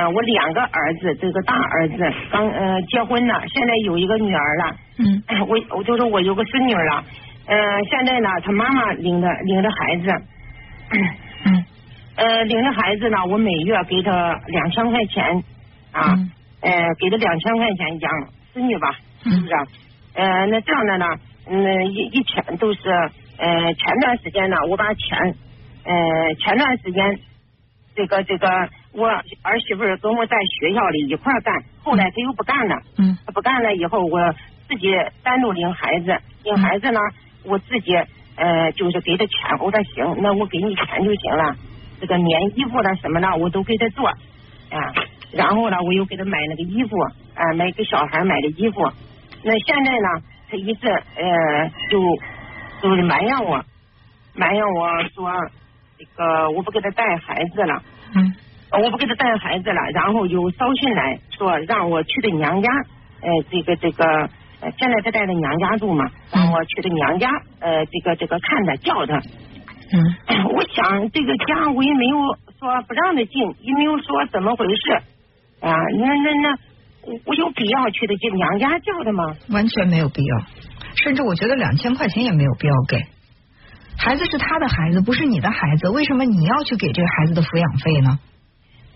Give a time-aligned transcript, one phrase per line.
[0.00, 1.96] 呃，我两个儿子，这个大儿子
[2.30, 4.76] 刚呃结婚了，现在有一个女儿了。
[4.96, 7.04] 嗯，我我就说我有个孙女了。
[7.44, 10.10] 呃，现在呢，他妈妈领着领着孩子。
[11.44, 11.64] 嗯。
[12.16, 15.44] 呃，领着孩子呢，我每月给他两千块钱
[15.92, 16.16] 啊，
[16.62, 19.52] 呃，给他两千块钱养孙女吧，是不是？
[20.14, 21.06] 呃，那这样的呢，
[21.46, 22.90] 嗯，一一天都是
[23.36, 25.34] 呃，前段时间呢，我把钱
[25.84, 27.18] 呃，前段时间
[27.94, 28.48] 这个这个
[28.92, 34.32] 我儿媳妇跟我在学校里一块干，后来她又不干了，嗯，他不干了以后，我
[34.68, 34.88] 自己
[35.22, 36.98] 单独领孩子，领孩子呢，
[37.44, 37.94] 我自己
[38.36, 41.54] 呃，就是给他钱，我说行，那我给你钱就行了。
[42.00, 44.78] 这个棉衣服了什么的，我都给他做啊。
[45.32, 46.96] 然后呢，我又给他买那个衣服
[47.34, 48.90] 啊，买给小孩买的衣服。
[49.44, 50.08] 那现在呢，
[50.50, 52.00] 他一直呃，就
[52.82, 53.64] 就是埋怨我，
[54.34, 55.30] 埋怨我说
[55.96, 57.82] 这个我不给他带孩子了。
[58.16, 58.34] 嗯。
[58.78, 62.68] 我不给他带孩子了，然后又捎信来说让我去他娘家，
[63.20, 64.30] 呃，这个这个，
[64.78, 67.28] 现在他在他娘家住嘛，让我去他娘家，
[67.60, 69.20] 呃，这个这个看他叫他。
[69.92, 69.98] 嗯，
[70.54, 72.16] 我想这个家我也没有
[72.60, 74.92] 说不让他进，也没有说怎么回事
[75.60, 75.72] 啊？
[75.98, 76.58] 那那那，
[77.26, 79.34] 我有必要去他家娘家叫他吗？
[79.50, 80.38] 完全没有必要，
[81.02, 83.04] 甚至我觉得两千块钱也没有必要给。
[83.98, 88.18] 孩子是他的孩子，不是你的孩子，为什么你要去给这个孩子的抚养费呢？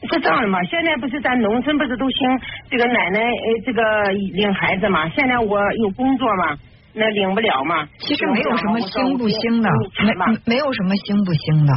[0.09, 0.63] 是这样的嘛？
[0.65, 2.19] 现在不是咱农村不是都兴
[2.71, 5.09] 这个奶奶呃这个领孩子嘛？
[5.11, 6.57] 现在我有工作嘛？
[6.93, 7.89] 那领不了嘛？
[7.99, 9.69] 其实没有什么兴不兴的，
[10.05, 11.73] 没没有什么兴不兴的。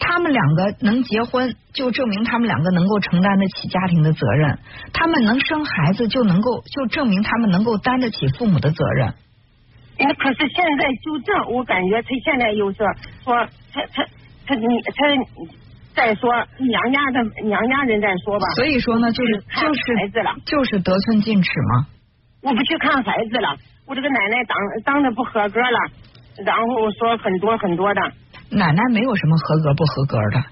[0.00, 4.56] 他们两个能结婚，就证明他们两个能够承担得起家庭的责任；
[4.92, 9.14] 他们能生孩子，就能够就证明他们能够担得起父母的责任。
[9.98, 12.78] 那可是现在就这，我感觉他现在又是
[13.24, 13.34] 说
[13.72, 14.04] 他他
[14.46, 15.48] 他你他。
[15.98, 16.30] 再说
[16.62, 18.46] 娘家的娘家人再说吧。
[18.54, 21.86] 所以说呢，就是就是孩子了，就是得寸进尺嘛。
[22.40, 25.78] 我不去看孩子了，我这个奶奶当当的不合格了，
[26.46, 28.00] 然后说很多很多的。
[28.50, 30.44] 奶奶没有什么合格不合格的，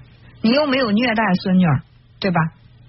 [0.43, 1.65] 你又没有虐待孙女，
[2.19, 2.41] 对吧？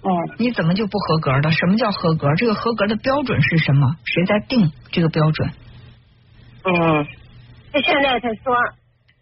[0.02, 0.10] 哦。
[0.38, 1.52] 你怎么就不合格的？
[1.52, 2.34] 什么叫合格？
[2.34, 3.86] 这个合格的标准是什么？
[4.04, 5.48] 谁在定这个标准？
[6.64, 7.06] 嗯。
[7.72, 8.56] 他现在他说，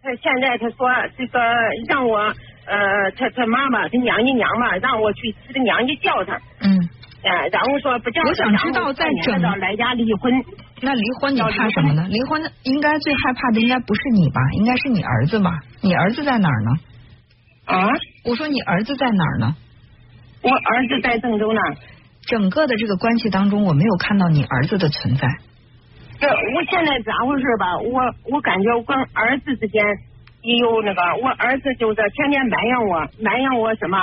[0.03, 0.88] 他现在他说
[1.19, 1.38] 这个
[1.87, 2.32] 让我。
[2.66, 6.34] 呃，他他妈妈他娘家娘嘛，让我去他娘家叫他。
[6.62, 6.88] 嗯。
[7.22, 8.28] 哎，然后说不叫他。
[8.28, 10.32] 我想知道在整来家离婚。
[10.82, 12.06] 那离婚你怕什么呢？
[12.09, 14.41] 离婚应该最害怕的应该不是你吧？
[14.53, 15.50] 应该是你儿子吧？
[15.81, 16.71] 你儿子在哪儿呢？
[17.65, 17.88] 啊？
[18.25, 19.56] 我说你儿子在哪儿呢？
[20.43, 21.60] 我儿子在郑州呢。
[22.26, 25.28] 整个的这个关系当中，我没有看到你儿子的存在。
[26.21, 27.78] 这我现在咋回事吧？
[27.78, 29.84] 我我感觉我跟儿子之间。
[30.47, 33.99] 也有那个，我儿子就是天天埋怨我，埋怨我什么？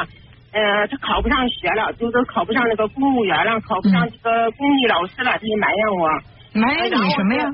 [0.52, 6.10] 呃，他考不上学了，就是考不上那个公务员了，考不上这个公立老师了，他就埋怨我。
[6.54, 7.46] 埋怨你什么呀？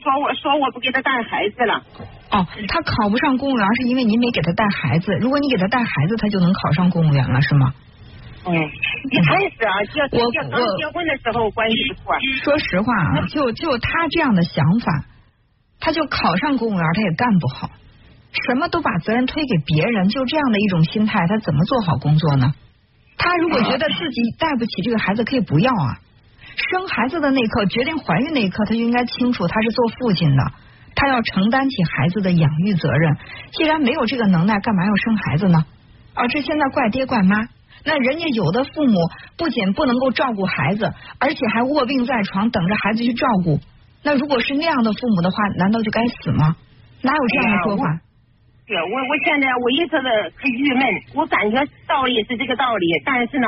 [0.00, 1.82] 说我说我不给他带孩子了。
[2.30, 7.74] 哦，他考不上公务员是因为你没给他带孩子，如果你给他带孩子，他就能考上公务员了，是吗？
[8.46, 8.54] 嗯，
[9.10, 12.14] 一开始啊，结结刚结婚的时候关系不错。
[12.42, 15.04] 说实话啊，就就他这样的想法。
[15.84, 17.70] 他就考上公务员，他也干不好，
[18.46, 22.54] 什么都把责任推给别人，就这样的一种心态，他怎么做好工作呢？
[23.18, 25.98] 他如果觉得自己带不起这个孩子，可以不要啊。
[26.70, 30.52] 生孩子的那一刻，决定怀孕那一刻，他就应该清楚他是做父亲的，
[30.94, 33.16] 他要承担起孩子的养育责任。
[33.50, 35.66] 既然没有这个能耐，干嘛要生孩子呢？
[36.14, 37.48] 而，这现在怪爹怪妈，
[37.84, 43.58] 那人家有的父母不仅不能够照顾孩子，而且还卧病在床，等着孩子去照顾。
[44.04, 46.56] 那如果是那样的父母的话，难道就该死吗？
[47.02, 48.00] 哪有这样的说法？
[48.66, 50.82] 对，我我现在我一直的很郁闷，
[51.14, 53.46] 我感觉道理是这个道理，但是呢，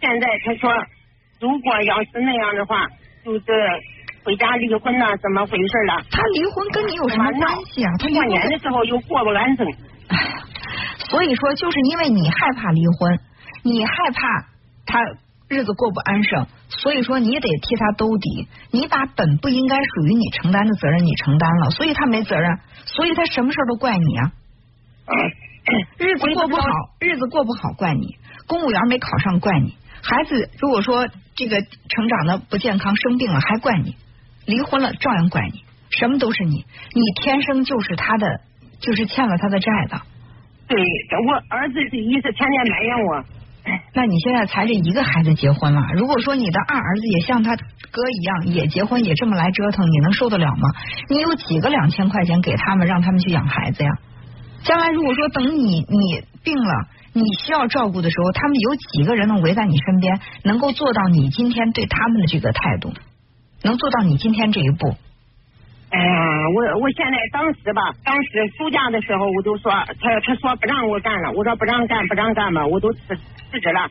[0.00, 0.72] 现在他说，
[1.40, 2.86] 如果要是那样的话，
[3.24, 3.44] 就是
[4.24, 6.02] 回家离婚了，怎么回事了？
[6.10, 7.92] 他离婚跟你有什么关系啊？
[7.98, 9.66] 他过年的时候又过不完整。
[11.10, 13.18] 所以说，就是因为你害怕离婚，
[13.62, 14.46] 你害怕
[14.84, 15.00] 他。
[15.48, 18.48] 日子过不安生，所以说你得替他兜底。
[18.72, 24.32] 你把本不应该属于你承担的责任你承担了，所以他没责任，所以他什么事都怪你啊。
[25.98, 26.68] 日子过不好，
[27.00, 28.16] 日子过不好怪你；
[28.48, 29.70] 公务员没考上怪你；
[30.02, 33.92] 孩子如果说这个成长的不健康生病了还怪你；
[34.46, 36.64] 离婚了照样怪你，什么都是你。
[36.92, 38.40] 你天生就是他的，
[38.80, 40.00] 就是欠了他的债的。
[40.66, 40.76] 对，
[41.28, 43.24] 我儿子是一直天天埋怨我。
[43.92, 50.70] 那你现在才这一个孩子结婚了，如果说你的二儿子也像他哥一样也结婚，也这么来折腾，你能受得了吗？
[51.08, 53.90] 你有几个两千块钱给他们，让他们去养孩子呀？
[54.62, 62.92] 将来如果说等你你病了，你需要照顾的时候，他们有几个人能围在你身边，能够做到你今天对他们的这个态度，
[63.62, 64.96] 能做到你今天这一步？
[65.88, 66.04] 哎呀，
[66.54, 73.16] 我我现在当时吧，当时暑假的时候，我都说他他说不让我干了，我说不让干不让干吧，我都辞
[73.56, 73.88] 辞职了。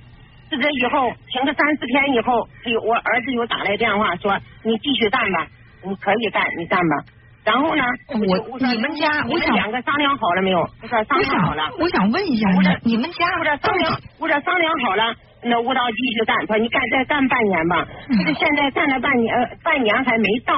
[0.48, 2.48] 辞职以后，停个三四天以后，
[2.86, 5.48] 我儿子又打来电话说你继续干吧，
[5.84, 6.96] 你可以干，你干吧。
[7.44, 10.60] 然后呢，我你们家，我想两个商量好了没有？
[10.60, 11.64] 我说商量好了。
[11.80, 17.88] 我想问一下，我说你们家，我说商量，我说商量好了，那舞蹈继续干，说你干再干半年吧。
[18.10, 19.34] 就是现在干了半年，
[19.64, 20.54] 半年还没到。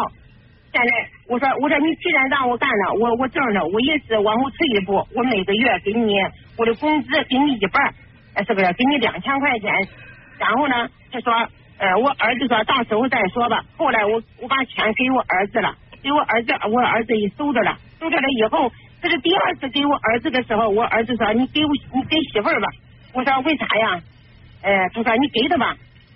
[0.74, 0.92] 现在
[1.30, 6.14] 我说我说你既然让我干了，我我这儿呢，我意思往后退一步，我每个月给你
[6.58, 7.94] 我的工资给你一半，
[8.44, 8.74] 是不是？
[8.74, 9.72] 给你两千块钱。
[10.38, 11.34] 然后呢，他说，
[11.78, 13.64] 呃，我儿子说到时候再说吧。
[13.78, 17.78] 后来我我把钱给我儿子了，给我儿子，我儿子也收着了。
[18.00, 22.68] 收着了以后，这是第二次给我儿子的时候，我儿子说你给我你给媳妇儿吧。
[23.14, 24.02] 我说为啥呀？
[24.62, 25.76] 呃，他说你给他吧。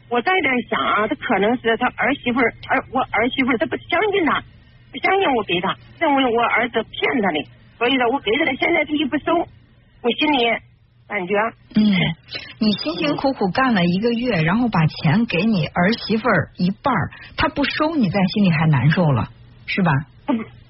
[0.09, 4.43] 我在这想啊，他可能是他儿媳妇儿，儿我儿媳妇儿他不相信他，
[4.91, 7.45] 不相信我给他，认为我儿子骗他的，
[7.77, 10.45] 所以说我给他的，现在他又不收，我心里
[11.11, 11.35] 感觉。
[11.75, 11.83] 嗯，
[12.59, 16.93] 你辛辛苦苦干了一个月，然后把钱给你儿媳妇儿一半，
[17.35, 19.27] 他不收，你在心里还难受了，
[19.65, 19.91] 是吧？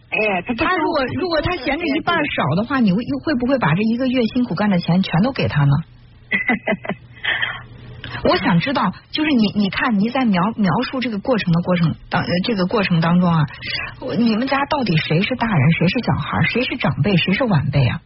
[0.09, 5.71] 哎，他如果如果他嫌这一半少的话， 你会又会不会把这一个月辛苦干的钱全都给他呢？
[8.25, 13.45] 我想知道，就是你，你看你在描描述这个过程的过程当这个过程当中啊，
[14.17, 18.01] 你们家到底谁是大人，谁是小孩，谁是长辈，谁是晚辈啊？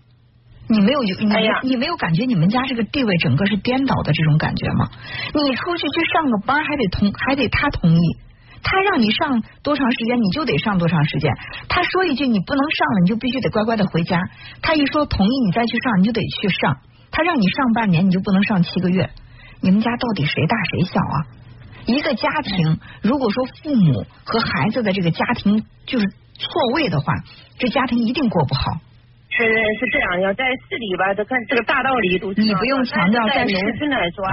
[0.67, 1.27] 你没有有你
[1.63, 4.89] 你没有感觉你们家这个地位整个是颠倒的这种感觉吗？
[5.33, 8.17] 你出去去上个班还得同还得他同意，
[8.63, 11.31] 他让你上多长时间你就得上多长时间，
[11.69, 14.19] 他说一句你不能上了你就必须得乖乖的回家，
[14.61, 16.77] 他一说同意你再去上你就得去上，
[17.11, 19.09] 他让你上半年你就不能上七个月。
[19.61, 21.15] 你们家到底谁大谁小啊？
[21.85, 27.13] 一个家庭，如果说父母和孩子的这个家庭就是错位的话，
[27.59, 28.79] 这家庭一定过不好。
[29.35, 32.41] 是是这样，要在市里吧，这看这个大道理都是。
[32.41, 34.31] 你不用强调，在农村来说，啊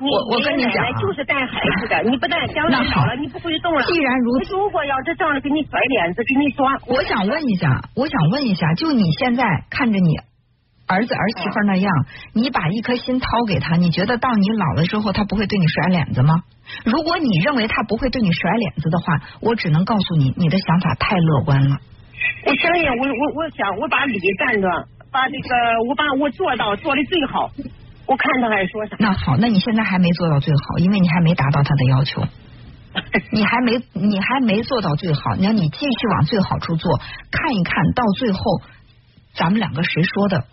[0.00, 3.82] 我我跟你讲就是带孩子的，你不带将来好了，你不会动了。
[3.84, 10.18] 既然如此，如果要是这样给你甩脸子，给你说，我想问一下，我想问一下，就你现在看着你。
[10.86, 11.90] 儿子儿媳妇那样，
[12.34, 16.42] 你把一颗心掏给他，你觉得到你老了之后，他不会对你甩脸子吗？
[16.84, 21.78] 如果你认为他不会对你甩脸子的话，我只能告诉你，你的想法太乐观了。
[22.46, 24.68] 我相信，我我我想，我把理站着，
[25.10, 25.48] 把这个
[25.88, 27.50] 我把我做到做的最好。
[28.06, 28.96] 我看他还说啥？
[28.98, 32.22] 那好，那你现在还没做到最好，因为你还没达到他的要求，
[33.32, 35.34] 你还没你还没做到最好。
[35.36, 36.98] 你要你继续往最好处做，
[37.30, 38.40] 看一看到最后，
[39.34, 40.44] 咱们两个谁说的？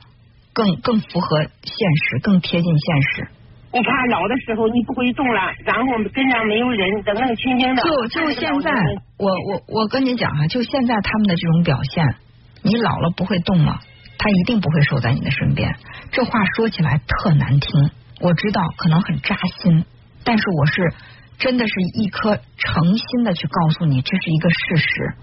[0.54, 3.28] 更更符合现实，更贴近现实。
[3.72, 5.84] 我怕老的时候你不会动了，然后
[6.14, 7.82] 跟上没有人，冷冷清清的。
[7.82, 8.70] 就就现在，
[9.18, 12.16] 我我我跟你讲啊，就现在他们的这种表现，
[12.64, 13.80] 你老了不会动了，
[14.18, 15.74] 他一定不会守在你的身边。
[16.12, 19.86] 这话说起来特难听，我知道可能很扎心，
[20.26, 20.94] 但是我是
[21.40, 25.14] 真的是一颗诚心的去告诉你，这是一个事实。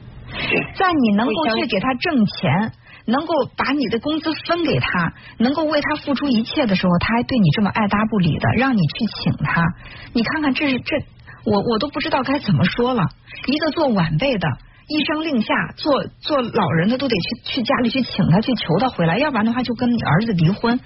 [0.75, 2.73] 在你能够去给他挣钱。
[3.09, 9.65] 能够把你的工资分给他，能够为他付出一切的时候，他还对你这么爱答不理的，让你去请他，
[10.13, 10.97] 你看看这是这，
[11.45, 13.03] 我我都不知道该怎么说了。
[13.47, 14.47] 一个做晚辈的，
[14.89, 20.79] 一声令下，做做老人的都得去去家里去请他，去求他回来，要不然的话就跟你儿子离婚。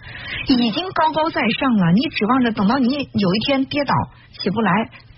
[0.47, 3.95] 已经高高在上了，你指望着等到你有一天跌倒
[4.41, 4.71] 起不来，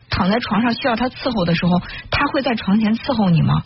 [0.09, 1.79] 躺在床上需要他伺候的时候，
[2.11, 3.63] 他会在床前伺候你吗？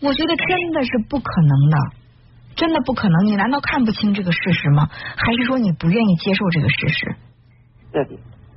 [0.00, 2.01] 我觉得真的是不可能的。
[2.56, 4.88] 真的不可能，你难道看不清这个事实吗？
[5.16, 7.16] 还是说你不愿意接受这个事实？
[7.92, 8.04] 对，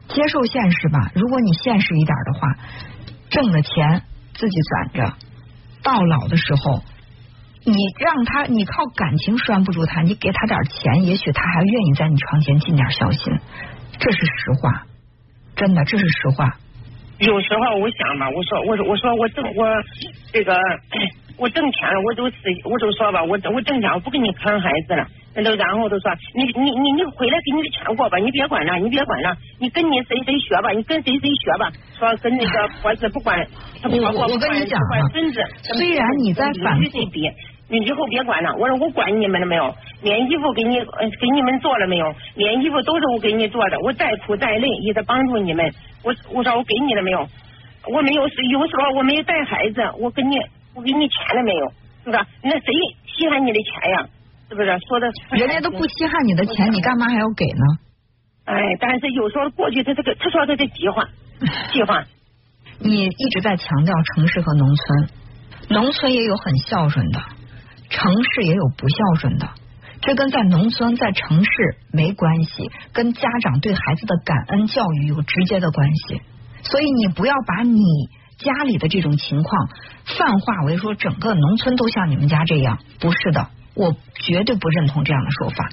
[0.08, 1.12] 接受现实吧。
[1.16, 2.56] 如果你现实一点的话，
[3.30, 5.14] 挣的钱自己攒着，
[5.84, 6.84] 到老的时候，
[7.64, 13.34] 你让他，你靠感情拴不住他，你给他点钱，也许他还愿意在你床前尽点孝心。
[13.98, 14.86] 这是实话，
[15.56, 16.58] 真的，这是实话。
[17.18, 19.66] 有时候我想吧，我说，我说，我说，我挣我
[20.34, 20.54] 这个。
[21.38, 25.06] 我挣钱了，我都是我都说吧，我我挣钱，我不给你看孩子了。
[25.38, 31.70] 那都然后都说，你你你你回来给你的钱过吧，你别管了，你别管了，你跟你谁谁学吧，你跟谁谁学吧。
[32.00, 33.46] 说跟那个婆子不管，
[33.84, 35.44] 我我我跟你讲啊，孙子，
[35.76, 37.30] 虽然你在反复比，
[37.68, 38.56] 你以后别管了。
[38.56, 39.76] 我说我管你们了没有？
[40.04, 42.16] 连衣服给你给你们做了没有？
[42.36, 45.70] 连衣服都是我给你做的，我再苦再累也得帮助你们。
[46.02, 47.28] 我我说我给你了没有？
[47.92, 50.38] 我没有有时候我没有带孩子，我给你。
[50.76, 51.66] 我给你钱了没有？
[52.04, 52.18] 是不是？
[52.44, 52.68] 那谁
[53.08, 54.08] 稀罕你的钱呀？
[54.48, 54.68] 是不是？
[54.88, 57.64] 说的，人家都不稀罕你的钱，你干嘛还要给呢？
[58.46, 61.10] 哎，但是有时候过去他这个他说他的计划
[61.74, 62.04] 计划，
[62.78, 65.10] 你一直在强调城市和农村，
[65.70, 67.20] 农村也有很孝顺的，
[67.90, 69.50] 城市也有不孝顺的。
[70.02, 76.22] 这跟在农村在城市没关系，跟家长对孩子的感恩教育有直接的关系。
[76.62, 77.80] 所以你不要把你
[78.38, 79.70] 家里的这种情况
[80.06, 85.70] 泛化为说整个农村都像你们家这样，不是的，我绝对不认同这样的说法。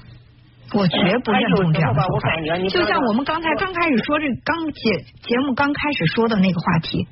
[0.73, 2.29] 我绝不认同这样的说法。
[2.69, 7.07] 就像我们刚才刚开始说这刚节节目刚开始说的那个话题，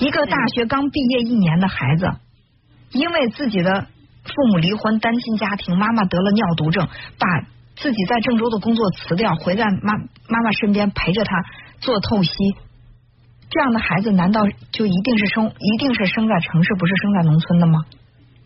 [0.00, 2.10] 一个大学刚毕业一年的孩子，
[2.92, 3.86] 因为自己的
[4.24, 6.86] 父母离婚，单亲家庭，妈妈得了尿毒症，
[7.18, 7.26] 把
[7.76, 9.94] 自己在郑州的工作辞掉，回在妈
[10.28, 11.42] 妈妈身边陪着他
[11.80, 12.32] 做透析。
[13.48, 17.84] 这样的孩子难道就一定是生一定是生在城市，不是生在农村的吗？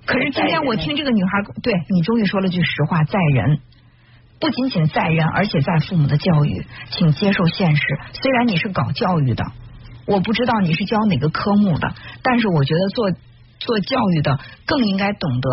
[0.07, 1.31] 可是今天我听这个女孩，
[1.63, 3.61] 对你终于说了句实话，在人。
[4.41, 7.83] 不仅仅在人，而且在父母的教育，请接受现实。
[8.15, 9.45] 虽然你是搞教育的，
[10.07, 13.11] 我不知道你是教哪个科目的，但是我觉得做
[13.59, 15.51] 做教育的更应该懂得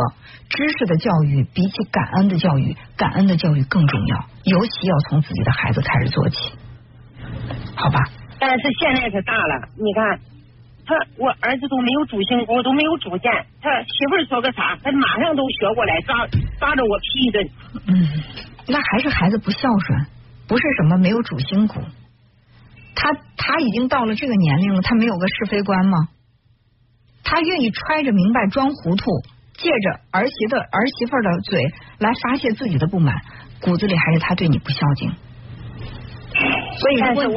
[0.48, 6.38] 知识的教育，比起感恩的教育，感恩的教育更重要，尤其要从自己的孩子开始做起，
[7.76, 8.00] 好吧？
[8.58, 10.20] 但是现在可大了，你看
[10.84, 16.26] 他，我儿子都没有主心骨，都没有主见，他媳妇儿说个啥，他马上都学过来，抓
[16.60, 17.50] 抓着我批一顿。
[17.86, 18.10] 嗯。
[18.68, 20.08] 那还是孩子不孝顺，
[20.48, 21.82] 不是什么没有主心骨。
[22.96, 26.10] 他他已经到了这个年龄了，他没有个是非观吗？
[27.24, 29.06] 他愿意揣着明白装糊涂，
[29.54, 31.62] 借着儿媳的儿媳妇的嘴
[32.00, 33.14] 来发泄自己的不满，
[33.62, 35.12] 骨子里还是他对你不孝敬。
[36.80, 37.32] 所以如果如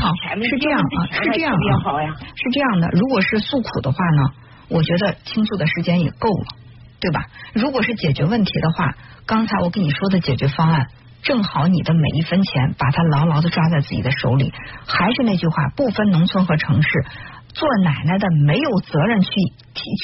[0.00, 2.88] 好是这样啊，是这样啊，是这样的。
[2.92, 4.22] 如果是诉苦的话呢，
[4.68, 6.64] 我觉得倾诉的时间也够了。
[7.00, 7.26] 对吧？
[7.52, 8.94] 如果是解决问题的话，
[9.26, 10.86] 刚才我跟你说的解决方案，
[11.22, 14.50] 正好你的每一分钱，把它牢牢的抓在自己的手里。
[14.86, 16.88] 还是那句话，不分农村和城市，
[17.52, 19.28] 做奶奶的没有责任去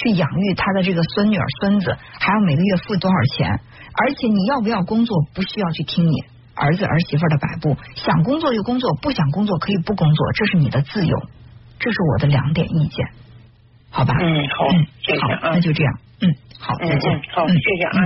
[0.05, 3.49] 去养育他的这个孙女儿孙子，还要每个月付多少钱？
[3.95, 6.13] 而且你要不要工作，不需要去听你
[6.61, 11.17] 儿子儿媳妇的摆布，想工作就工作，不想工作可以不工作，这是你的自由。
[11.79, 13.09] 这是我的两点意见，
[13.89, 14.15] 好吧？
[14.21, 14.69] 嗯，好，
[15.01, 15.99] 谢谢好，那就这样。
[16.21, 17.23] 嗯，好，再见。
[17.33, 18.05] 好，谢谢啊。